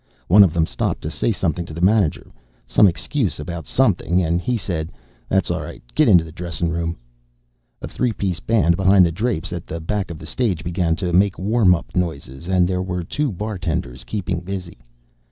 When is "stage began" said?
10.25-10.95